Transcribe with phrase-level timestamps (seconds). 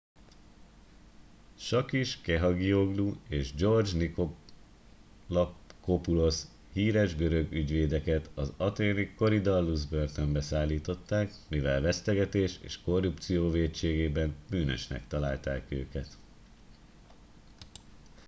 [1.57, 3.97] sakis kechagioglou és george
[5.27, 15.07] nikolakopoulos híres görög ügyvédeket az athéni korydallus börtönbe szállították mivel vesztegetés és korrupció vétségében bűnösnek
[15.07, 16.17] találták őket